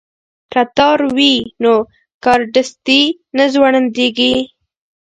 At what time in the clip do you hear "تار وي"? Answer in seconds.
0.77-1.35